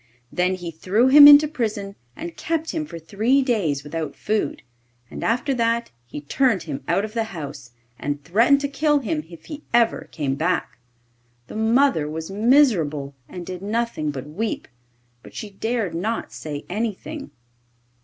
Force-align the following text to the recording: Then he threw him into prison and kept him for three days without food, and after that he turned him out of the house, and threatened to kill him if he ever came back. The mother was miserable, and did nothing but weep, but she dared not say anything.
Then 0.31 0.55
he 0.55 0.71
threw 0.71 1.09
him 1.09 1.27
into 1.27 1.47
prison 1.47 1.95
and 2.15 2.35
kept 2.35 2.71
him 2.71 2.87
for 2.87 2.97
three 2.97 3.43
days 3.43 3.83
without 3.83 4.15
food, 4.15 4.63
and 5.11 5.23
after 5.23 5.53
that 5.53 5.91
he 6.07 6.21
turned 6.21 6.63
him 6.63 6.83
out 6.87 7.05
of 7.05 7.13
the 7.13 7.25
house, 7.25 7.69
and 7.99 8.23
threatened 8.23 8.61
to 8.61 8.67
kill 8.67 9.01
him 9.01 9.23
if 9.29 9.45
he 9.45 9.61
ever 9.75 10.09
came 10.11 10.33
back. 10.33 10.79
The 11.45 11.55
mother 11.55 12.09
was 12.09 12.31
miserable, 12.31 13.13
and 13.29 13.45
did 13.45 13.61
nothing 13.61 14.09
but 14.09 14.25
weep, 14.25 14.67
but 15.21 15.35
she 15.35 15.51
dared 15.51 15.93
not 15.93 16.33
say 16.33 16.65
anything. 16.67 17.29